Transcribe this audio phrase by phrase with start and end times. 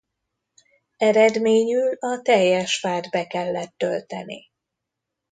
[0.97, 4.49] Eredményül a teljes fát be kellett tölteni.